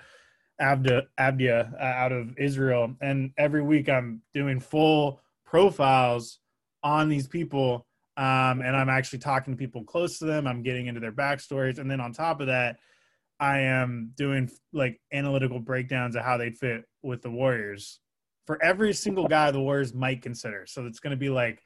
[0.61, 2.95] Abda Avdija uh, out of Israel.
[3.01, 6.39] And every week I'm doing full profiles
[6.83, 7.85] on these people,
[8.17, 10.47] um, and I'm actually talking to people close to them.
[10.47, 12.77] I'm getting into their backstories, and then on top of that,
[13.39, 17.99] I am doing like analytical breakdowns of how they'd fit with the Warriors
[18.45, 20.65] for every single guy the Warriors might consider.
[20.67, 21.61] So it's going to be like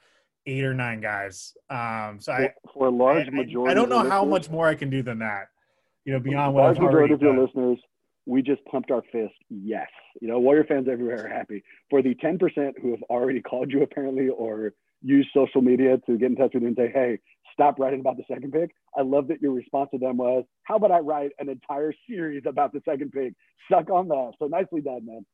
[0.46, 1.54] eight or nine guys.
[1.70, 3.72] Um, so I, for, a large I- majority.
[3.72, 5.50] I don't know how much more I can do than that.
[6.06, 7.46] You know, beyond what large I've majority of your done.
[7.46, 7.80] listeners,
[8.26, 9.34] we just pumped our fist.
[9.50, 9.88] Yes,
[10.22, 11.64] you know, Warrior fans everywhere are happy.
[11.90, 12.40] For the 10%
[12.82, 16.64] who have already called you apparently or used social media to get in touch with
[16.64, 17.20] you and say, "Hey,
[17.54, 20.76] stop writing about the second pick." I love that your response to them was, "How
[20.76, 23.34] about I write an entire series about the second pick?"
[23.72, 24.34] Suck on that.
[24.40, 25.26] So nicely done, man.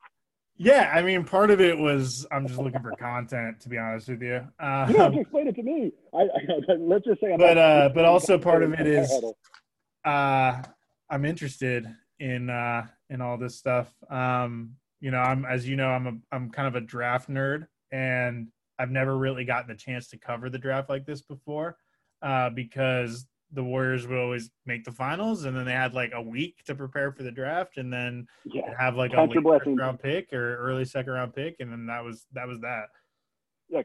[0.56, 4.08] Yeah, I mean, part of it was I'm just looking for content, to be honest
[4.10, 4.34] with you.
[4.36, 5.92] You don't have to Um, explain it to me.
[6.14, 9.24] I, I, let's just say, I'm But, not- uh, but also part of it is-
[10.06, 10.62] uh,
[11.10, 11.88] I'm interested
[12.20, 13.92] in uh, in all this stuff.
[14.10, 17.68] Um, you know, I'm as you know, I'm a I'm kind of a draft nerd,
[17.92, 18.48] and
[18.80, 21.78] I've never really gotten the chance to cover the draft like this before,
[22.22, 26.22] uh, because the Warriors would always make the finals, and then they had like a
[26.22, 28.62] week to prepare for the draft, and then yeah.
[28.80, 31.72] have like a Count your late first round pick or early second round pick, and
[31.72, 32.86] then that was that was that.
[33.70, 33.82] yeah,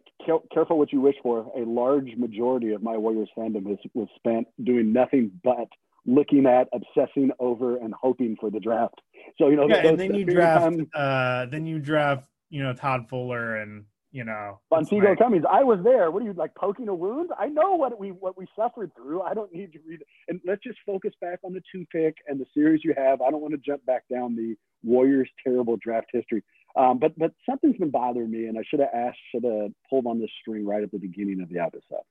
[0.52, 1.52] careful what you wish for.
[1.56, 5.68] A large majority of my Warriors fandom has, was spent doing nothing but
[6.06, 8.98] looking at, obsessing over, and hoping for the draft.
[9.36, 11.66] So you know, Yeah, those- and then you that period of draft, time- uh, then
[11.66, 14.60] you draft, you know, Todd Fuller and you know.
[14.70, 16.10] Montego like, Cummings, I was there.
[16.10, 17.30] What are you like poking a wound?
[17.38, 19.22] I know what we what we suffered through.
[19.22, 20.00] I don't need to read.
[20.28, 23.20] And let's just focus back on the two pick and the series you have.
[23.20, 26.42] I don't want to jump back down the Warriors' terrible draft history.
[26.76, 30.06] Um, but but something's been bothering me, and I should have asked, should have pulled
[30.06, 32.04] on this string right at the beginning of the episode,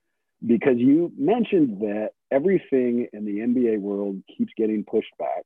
[0.46, 5.44] because you mentioned that everything in the NBA world keeps getting pushed back,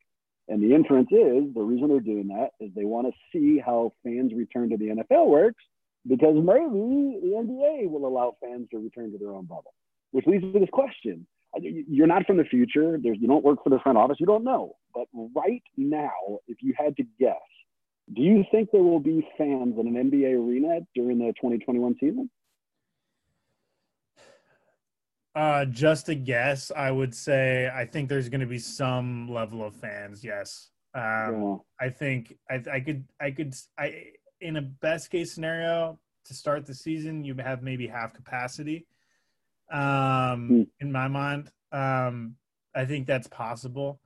[0.48, 3.92] and the inference is the reason they're doing that is they want to see how
[4.02, 5.62] fans return to the NFL works,
[6.06, 9.74] because maybe the NBA will allow fans to return to their own bubble,
[10.10, 11.26] which leads to this question.
[11.60, 12.98] You're not from the future.
[13.02, 14.16] There's, you don't work for the front office.
[14.18, 14.76] You don't know.
[14.94, 17.36] But right now, if you had to guess,
[18.14, 22.30] do you think there will be fans in an NBA arena during the 2021 season?
[25.34, 29.64] Uh, just a guess, I would say I think there's going to be some level
[29.64, 30.22] of fans.
[30.22, 30.68] Yes.
[30.94, 31.56] Um, yeah.
[31.80, 36.66] I think I, I could I could I in a best case scenario to start
[36.66, 38.86] the season you have maybe half capacity.
[39.70, 40.62] Um, hmm.
[40.80, 42.36] in my mind, um,
[42.74, 44.00] I think that's possible.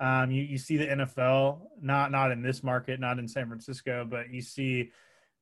[0.00, 4.04] Um, you, you see the NFL, not not in this market, not in San Francisco,
[4.08, 4.90] but you see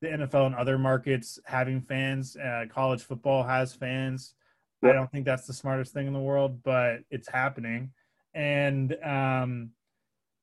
[0.01, 2.35] the NFL in other markets having fans.
[2.35, 4.35] Uh, college football has fans.
[4.83, 4.91] Yep.
[4.91, 7.91] I don't think that's the smartest thing in the world, but it's happening.
[8.33, 9.71] And um,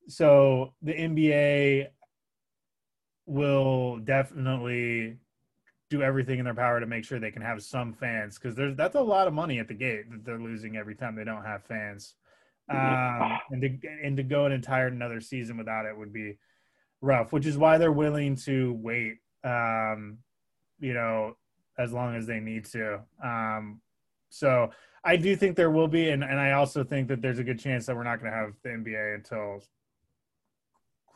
[0.07, 1.87] so the NBA
[3.29, 5.17] will definitely
[5.89, 8.75] do everything in their power to make sure they can have some fans because there's
[8.75, 11.45] that's a lot of money at the gate that they're losing every time they don't
[11.45, 12.15] have fans.
[12.69, 16.37] Um, and to and to go an entire another season without it would be
[17.01, 19.17] rough, which is why they're willing to wait.
[19.43, 20.19] Um,
[20.79, 21.35] you know,
[21.77, 22.99] as long as they need to.
[23.23, 23.81] Um,
[24.29, 24.69] so
[25.03, 27.59] I do think there will be, and, and I also think that there's a good
[27.59, 29.63] chance that we're not going to have the NBA until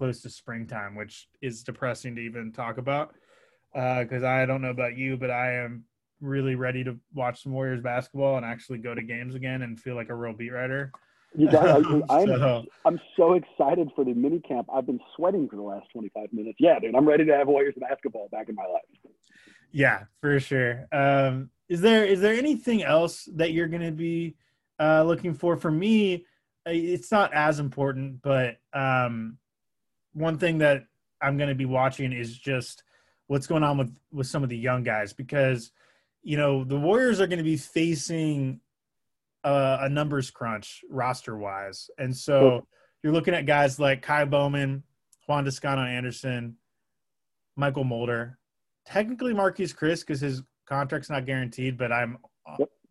[0.04, 3.16] close to springtime, which is depressing to even talk about.
[3.74, 5.86] Because uh, I don't know about you, but I am
[6.20, 9.96] really ready to watch some Warriors basketball and actually go to games again and feel
[9.96, 10.92] like a real beat writer.
[11.34, 14.68] You got, I, am so, I'm so excited for the mini camp.
[14.74, 16.58] I've been sweating for the last 25 minutes.
[16.60, 19.14] Yeah, dude, I'm ready to have Warriors basketball back in my life.
[19.72, 20.86] Yeah, for sure.
[20.92, 24.36] Um, is there is there anything else that you're going to be
[24.80, 25.56] uh, looking for?
[25.56, 26.26] For me,
[26.66, 29.38] it's not as important, but um,
[30.14, 30.84] one thing that
[31.22, 32.84] I'm going to be watching is just
[33.28, 35.72] what's going on with with some of the young guys because
[36.22, 38.60] you know the Warriors are going to be facing
[39.44, 41.90] a, a numbers crunch roster wise.
[41.98, 42.66] And so
[43.02, 44.84] you're looking at guys like Ky Bowman,
[45.28, 46.58] Juan Toscano Anderson,
[47.60, 48.40] Mychal Mulder,
[48.86, 52.18] technically Marquese Chriss because his contract's not guaranteed, but I'm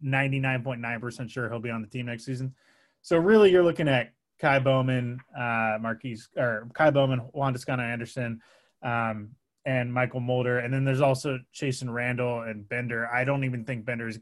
[0.05, 2.55] 99.9% sure he'll be on the team next season.
[3.03, 8.41] So really you're looking at Ky Bowman, uh, Marquese or Ky Bowman, Juan Toscano Anderson,
[8.83, 9.31] um,
[9.65, 10.59] and Mychal Mulder.
[10.59, 13.09] And then there's also Chasson Randle and Bender.
[13.09, 14.19] I don't even think Bender's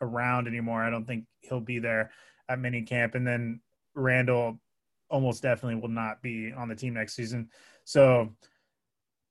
[0.00, 0.82] around anymore.
[0.84, 2.12] I don't think he'll be there
[2.48, 3.16] at mini camp.
[3.16, 3.60] And then
[3.94, 4.60] Randall
[5.10, 7.48] almost definitely will not be on the team next season.
[7.84, 8.34] So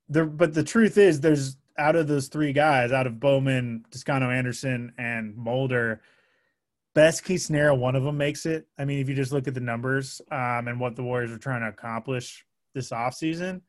[0.09, 4.29] the but the truth is there's out of those three guys, out of Bowman, Toscano
[4.29, 6.01] Anderson, and Mulder,
[6.97, 8.67] best case scenario, one of them makes it.
[8.79, 11.37] I mean, if you just look at the numbers um, and what the Warriors are
[11.37, 13.61] trying to accomplish this offseason,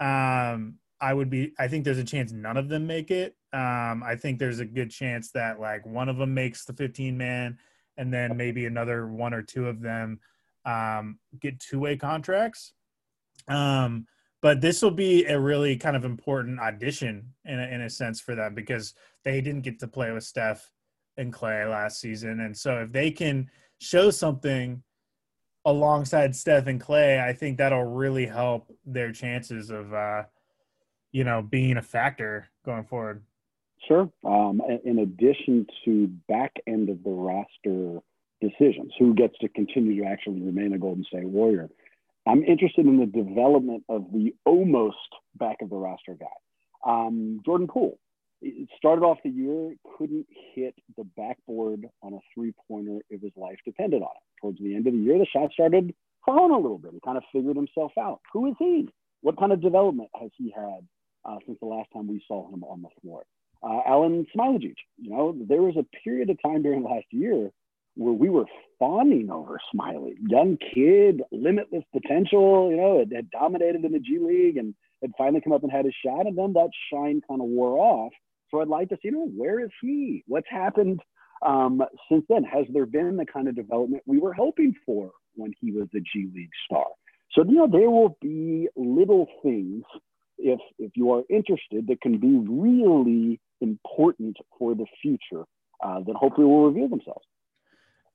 [0.00, 1.52] um, I would be.
[1.58, 3.36] I think there's a chance none of them make it.
[3.52, 7.18] Um, I think there's a good chance that like one of them makes the 15
[7.18, 7.58] man,
[7.98, 10.18] and then maybe another one or two of them
[10.64, 12.72] um, get two way contracts.
[13.46, 14.06] Um,
[14.40, 18.22] but this will be a really kind of important audition in a, in a sense
[18.22, 20.72] for them because they didn't get to play with Steph
[21.16, 24.82] and Klay last season, and so if they can show something
[25.64, 29.92] alongside Steph and Klay, I think that'll really help their chances of.
[29.92, 30.22] Uh,
[31.12, 33.22] you know, being a factor going forward.
[33.86, 34.10] Sure.
[34.24, 38.00] Um, in addition to back end of the roster
[38.40, 41.68] decisions, who gets to continue to actually remain a Golden State Warrior,
[42.26, 44.96] I'm interested in the development of the almost
[45.34, 46.26] back of the roster guy.
[46.86, 47.98] Um, Jordan Poole
[48.42, 53.32] it started off the year, couldn't hit the backboard on a three pointer if his
[53.36, 54.40] life depended on it.
[54.40, 56.92] Towards the end of the year, the shot started falling a little bit.
[56.92, 58.20] He kind of figured himself out.
[58.32, 58.88] Who is he?
[59.22, 60.86] What kind of development has he had
[61.24, 63.24] uh, since the last time we saw him on the floor.
[63.62, 67.50] Uh, Alen Smailagic, you know, there was a period of time during last year
[67.94, 68.46] where we were
[68.78, 74.18] fawning over Smiley, young kid, limitless potential, you know, had, had dominated in the G
[74.18, 77.42] League and had finally come up and had his shot, and then that shine kind
[77.42, 78.12] of wore off.
[78.50, 80.24] So I'd like to see, you know, where is he?
[80.26, 81.00] What's happened
[81.46, 82.44] um, since then?
[82.44, 86.00] Has there been the kind of development we were hoping for when he was a
[86.00, 86.86] G League star?
[87.32, 89.84] So, you know, there will be little things
[90.38, 95.44] if if you are interested that can be really important for the future
[95.84, 97.24] uh, that hopefully will reveal themselves.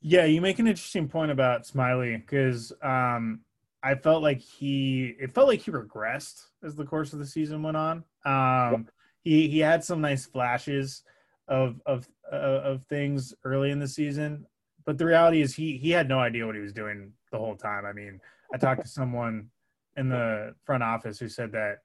[0.02, 3.42] Yeah, you make an interesting point about Smiley because um,
[3.82, 7.64] I felt like he it felt like he regressed as the course of the season
[7.64, 8.04] went on.
[8.26, 8.86] Um, yep.
[9.26, 11.04] He he had some nice flashes
[11.50, 14.46] of of uh, of things early in the season,
[14.86, 17.56] but the reality is he he had no idea what he was doing the whole
[17.56, 17.86] time.
[17.86, 18.22] I mean,
[18.54, 19.50] I talked to someone
[19.98, 21.80] in the front office who said that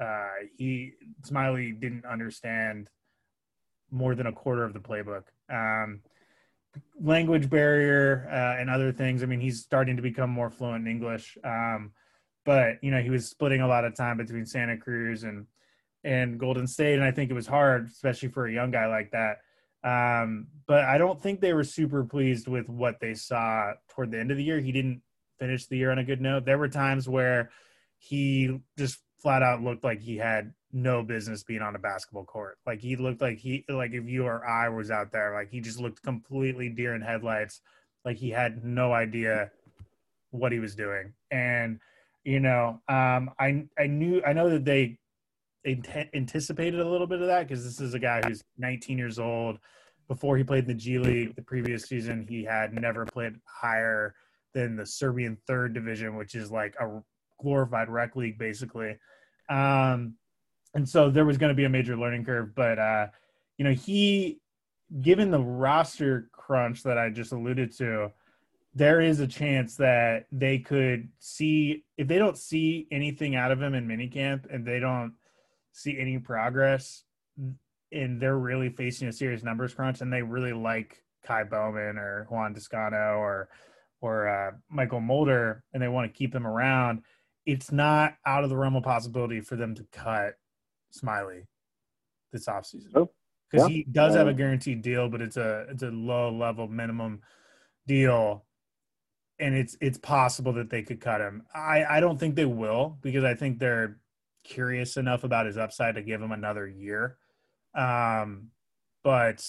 [0.00, 2.90] uh, he Smiley didn't understand
[3.90, 5.24] more than a quarter of the playbook.
[5.52, 6.00] Um,
[7.00, 9.22] language barrier uh, and other things.
[9.22, 11.92] I mean, he's starting to become more fluent in English, um,
[12.44, 15.46] but you know, he was splitting a lot of time between Santa Cruz and
[16.04, 19.10] and Golden State, and I think it was hard, especially for a young guy like
[19.12, 19.38] that.
[19.82, 24.18] Um, but I don't think they were super pleased with what they saw toward the
[24.18, 24.60] end of the year.
[24.60, 25.02] He didn't
[25.38, 26.44] finish the year on a good note.
[26.44, 27.50] There were times where
[27.98, 32.58] he just flat out looked like he had no business being on a basketball court.
[32.66, 35.60] Like he looked like he like if you or I was out there, like he
[35.60, 37.60] just looked completely deer in headlights.
[38.04, 39.50] Like he had no idea
[40.30, 41.14] what he was doing.
[41.30, 41.80] And
[42.24, 44.98] you know, um, I I knew I know that they
[45.66, 49.58] anticipated a little bit of that because this is a guy who's 19 years old.
[50.08, 54.14] Before he played in the G League the previous season, he had never played higher
[54.52, 57.02] than the Serbian third division, which is like a
[57.40, 58.96] glorified rec league basically.
[59.48, 60.14] Um,
[60.74, 62.54] and so there was going to be a major learning curve.
[62.54, 63.06] But uh,
[63.56, 64.40] you know, he,
[65.00, 68.12] given the roster crunch that I just alluded to,
[68.74, 73.62] there is a chance that they could see if they don't see anything out of
[73.62, 75.14] him in minicamp and they don't
[75.74, 77.02] see any progress
[77.92, 82.26] and they're really facing a serious numbers crunch and they really like Ky Bowman or
[82.30, 83.48] Juan Toscano or
[84.00, 87.02] or uh, Mychal Mulder and they want to keep them around,
[87.46, 90.34] it's not out of the realm of possibility for them to cut
[90.90, 91.46] Smiley
[92.32, 92.90] this offseason.
[92.94, 93.10] Oh,
[93.50, 93.74] because yeah.
[93.74, 97.20] he does have a guaranteed deal, but it's a it's a low level minimum
[97.86, 98.44] deal,
[99.38, 101.42] and it's it's possible that they could cut him.
[101.54, 103.98] I I don't think they will because I think they're
[104.44, 107.16] curious enough about his upside to give him another year,
[107.74, 108.50] um,
[109.02, 109.44] but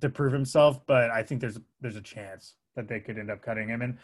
[0.00, 0.86] to prove himself.
[0.86, 3.82] But I think there's there's a chance that they could end up cutting him.
[3.82, 3.98] And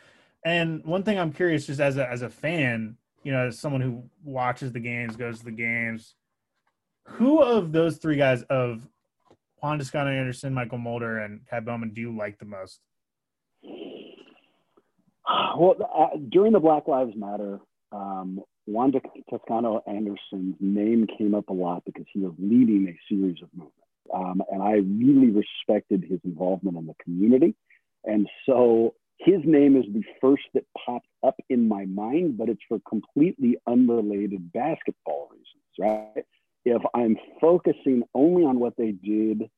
[0.44, 3.80] and one thing I'm curious, just as a as a fan, you know, as someone
[3.80, 6.14] who watches the games, goes to the games,
[7.06, 8.86] who of those three guys of
[9.62, 12.80] Juan Toscano Anderson, Mychal Mulder, and Ky Bowman do you like the most?
[15.56, 17.60] Well, uh, during the Black Lives Matter,
[17.92, 18.40] um,
[18.72, 18.92] Juan
[19.28, 23.76] Toscano Anderson's name came up a lot because he was leading a series of movements.
[24.14, 27.54] Um, and I really respected his involvement in the community.
[28.04, 32.62] And so his name is the first that popped up in my mind, but it's
[32.68, 36.24] for completely unrelated basketball reasons, right?
[36.64, 39.50] If I'm focusing only on what they did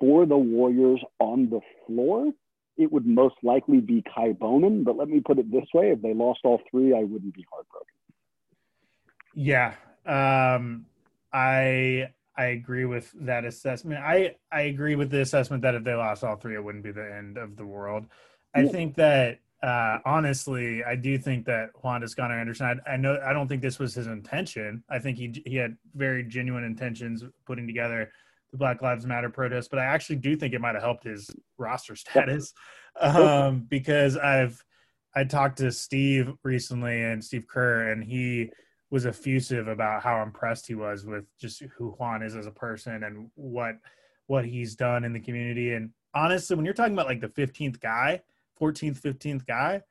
[0.00, 2.32] for the Warriors on the floor,
[2.76, 4.84] it would most likely be Ky Bowman.
[4.84, 7.44] But let me put it this way if they lost all three, I wouldn't be
[7.50, 7.95] heartbroken.
[9.36, 9.74] Yeah.
[10.06, 10.86] Um,
[11.32, 14.00] I I agree with that assessment.
[14.00, 16.90] I I agree with the assessment that if they lost all three, it wouldn't be
[16.90, 18.06] the end of the world.
[18.54, 22.80] I think that uh, honestly, I do think that Juan Toscano Anderson.
[22.86, 24.82] I, I, know I don't think this was his intention.
[24.88, 28.10] I think he he had very genuine intentions putting together
[28.52, 31.30] the Black Lives Matter protest, but I actually do think it might have helped his
[31.58, 32.54] roster status
[33.00, 34.64] um, because I've
[35.14, 38.50] I talked to Steve recently and Steve Kerr, and he
[38.90, 43.02] was effusive about how impressed he was with just who Juan is as a person
[43.02, 43.76] and what
[44.26, 45.74] what he's done in the community.
[45.74, 48.22] And honestly, when you're talking about like the 15th guy
[48.60, 49.82] 14th, 15th guy,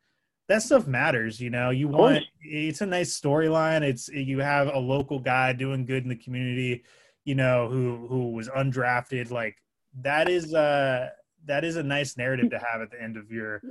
[0.48, 1.40] that stuff matters.
[1.40, 3.82] You know, you want it's a nice storyline.
[3.82, 6.84] It's you have a local guy doing good in the community,
[7.24, 9.32] you know, who who was undrafted.
[9.32, 9.58] Like
[10.02, 11.10] that is uh
[11.46, 13.62] that is a nice narrative to have at the end of your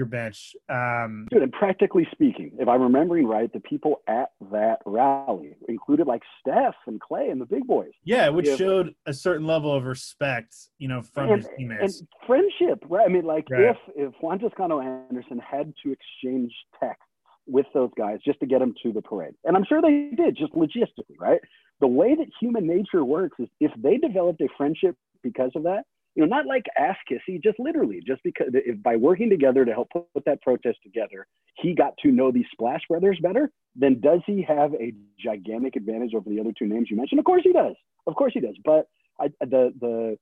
[0.00, 0.56] your bench.
[0.70, 6.06] Um, Dude, and practically speaking, if I'm remembering right, the people at that rally included
[6.06, 7.90] like Steph and Klay and the big boys.
[8.02, 12.00] Yeah, which if, showed a certain level of respect, you know, from and, his teammates
[12.00, 12.82] and friendship.
[12.88, 13.04] Right?
[13.04, 13.70] I mean, like right.
[13.70, 17.04] if if Juan Toscano Anderson had to exchange texts
[17.46, 20.36] with those guys just to get them to the parade, and I'm sure they did,
[20.36, 21.40] just logistically, right?
[21.80, 25.84] The way that human nature works is if they developed a friendship because of that,
[26.14, 29.72] you know, not like ass kissy, just literally, just because if by working together to
[29.72, 34.20] help put, that protest together, he got to know these Splash Brothers better, then does
[34.26, 37.20] he have a gigantic advantage over the other two names you mentioned?
[37.20, 37.74] Of course he does.
[38.06, 38.56] Of course he does.
[38.64, 38.88] But
[39.20, 40.18] I, the the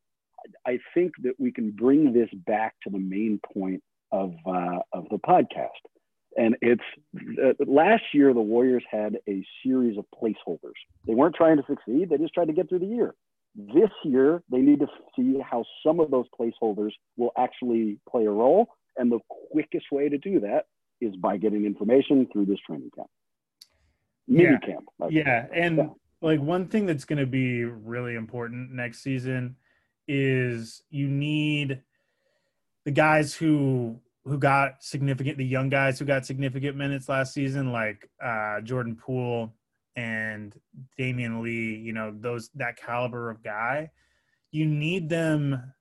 [0.67, 3.83] I think that we can bring this back to the main point
[4.13, 5.69] of uh, of the podcast,
[6.37, 6.83] and it's
[7.43, 10.79] uh, last year the Warriors had a series of placeholders.
[11.07, 13.15] They weren't trying to succeed; they just tried to get through the year.
[13.61, 14.87] This year, they need to
[15.17, 18.69] see how some of those placeholders will actually play a role.
[18.97, 19.19] And the
[19.53, 20.67] quickest way to do that
[21.01, 23.09] is by getting information through this training camp.
[24.29, 24.59] Mini Yeah.
[24.59, 24.89] camp.
[25.11, 25.89] Yeah, and Yeah.
[26.21, 29.57] like one thing that's going to be really important next season
[30.07, 31.83] is you need
[32.85, 37.73] the guys who who got significant the young guys who got significant minutes last season
[37.73, 39.55] like uh Jordan Poole
[39.99, 40.55] and
[40.97, 43.91] Damion Lee, you know, those that caliber of guy.
[44.53, 45.75] You need them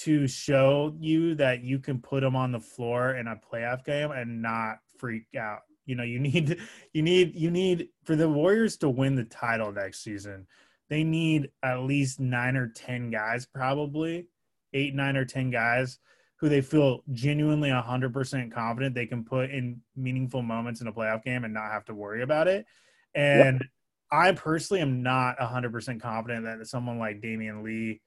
[0.00, 4.10] to show you that you can put them on the floor in a playoff game
[4.10, 5.60] and not freak out.
[5.86, 6.58] You know, you need
[6.92, 10.46] you need you need for the Warriors to win the title next season.
[10.90, 14.26] They need at least 9 or 10 guys probably,
[14.74, 15.98] 8 9 or 10 guys
[16.42, 21.22] who they feel genuinely 100% confident they can put in meaningful moments in a playoff
[21.22, 22.66] game and not have to worry about it.
[23.14, 23.62] And
[24.10, 28.00] I personally am not 100% confident that someone like Damion Lee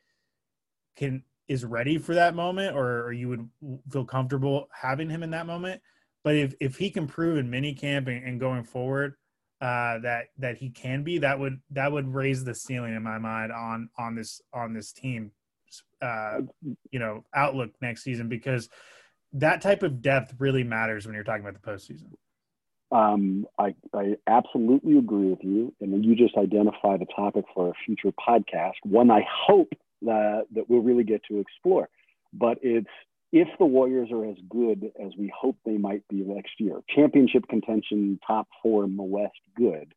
[0.97, 3.49] can is ready for that moment or, or you would
[3.89, 5.81] feel comfortable having him in that moment.
[6.25, 9.13] But if, if he can prove in mini camp and, and going forward
[9.61, 13.17] uh, that that he can be, that would that would raise the ceiling in my
[13.17, 15.31] mind on on this on this team,
[16.01, 16.41] uh,
[16.91, 18.70] you know, outlook next season because
[19.34, 22.11] that type of depth really matters when you're talking about the postseason.
[22.91, 25.74] Um, I, I absolutely agree with you.
[25.82, 30.70] And you just identified a topic for a future podcast, one I hope that, that
[30.70, 31.89] we'll really get to explore.
[32.32, 32.88] But it's
[33.32, 37.47] if the Warriors are as good as we hope they might be next year, championship
[37.49, 39.93] contention, top four in the West, good,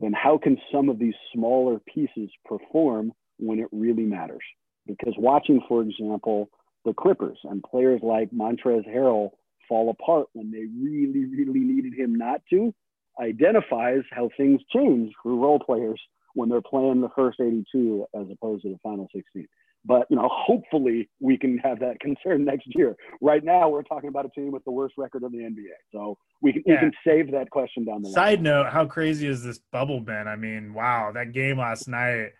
[0.00, 4.44] then how can some of these smaller pieces perform when it really matters?
[4.88, 6.50] Because watching, for example,
[6.84, 9.30] the Clippers and players like Montrezl Harrell
[9.68, 12.74] fall apart when they really, really needed him not to,
[13.20, 16.00] identifies how things change for role players
[16.34, 19.46] when they're playing the first 82 as opposed to the final 16.
[19.84, 22.96] But you know, hopefully we can have that concern next year.
[23.20, 26.16] Right now, we're talking about a team with the worst record in the NBA, so
[26.42, 26.74] we can Yeah.
[26.74, 28.14] we can save that question down the line.
[28.14, 30.28] Side note, how crazy is this bubble been?
[30.28, 32.32] I mean, wow, that game last night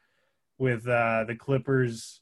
[0.58, 2.20] with uh, the Clippers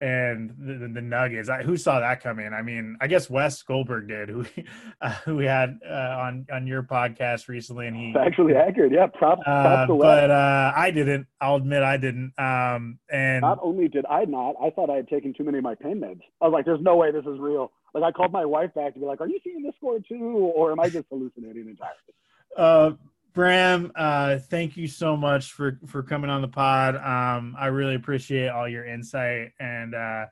[0.00, 1.48] and the, the, the Nuggets.
[1.48, 2.52] I, who saw that coming?
[2.52, 4.46] I mean, I guess Wes Goldberg did, who
[5.00, 9.06] uh, who we had uh, on on your podcast recently, and he actually accurate, yeah.
[9.06, 10.04] Props, uh, to Wes.
[10.04, 11.26] but uh, I didn't.
[11.40, 12.32] I'll admit I didn't.
[12.38, 15.64] Um, and Not only did I not, I thought I had taken too many of
[15.64, 16.20] my pain meds.
[16.40, 18.94] I was like, "There's no way this is real." Like I called my wife back
[18.94, 21.96] to be like, "Are you seeing this score too, or am I just hallucinating entirely?"
[22.56, 22.92] uh,
[23.38, 26.96] Bram, uh, thank you so much for for coming on the pod.
[26.96, 30.24] Um, I really appreciate all your insight and uh,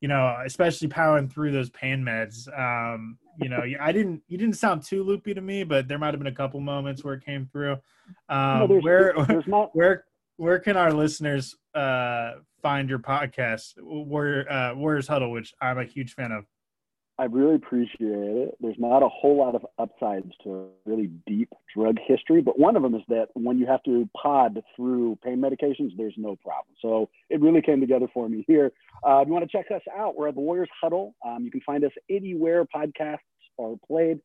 [0.00, 2.48] you know, especially powering through those pain meds.
[2.58, 6.14] Um, you know, I didn't you didn't sound too loopy to me, but there might
[6.14, 7.72] have been a couple moments where it came through.
[8.30, 9.68] Um, no, there's, where there's not.
[9.76, 10.04] where
[10.38, 13.74] where can our listeners uh, find your podcast?
[13.78, 16.46] Where uh, Warriors Huddle, which I'm a huge fan of.
[17.16, 18.56] I really appreciate it.
[18.60, 22.74] There's not a whole lot of upsides to a really deep drug history, but one
[22.74, 26.74] of them is that when you have to pod through pain medications, there's no problem.
[26.82, 28.72] So it really came together for me here.
[29.06, 31.14] Uh, if you want to check us out, we're at the Warriors Huddle.
[31.24, 33.18] Um, you can find us anywhere podcasts
[33.60, 34.18] are played.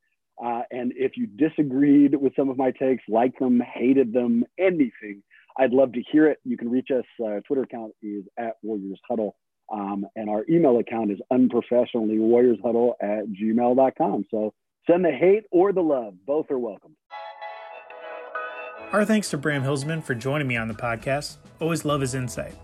[0.43, 5.21] Uh, and if you disagreed with some of my takes, liked them, hated them, anything,
[5.59, 6.39] I'd love to hear it.
[6.43, 7.03] You can reach us.
[7.23, 9.35] Uh, Twitter account is at Warriors Huddle.
[9.71, 14.25] Um, and our email account is unprofessionally warriorshuddle at gmail.com.
[14.31, 14.53] So
[14.89, 16.13] send the hate or the love.
[16.25, 16.95] Both are welcome.
[18.91, 21.37] Our thanks to Bram Hillsman for joining me on the podcast.
[21.59, 22.55] Always love his insight.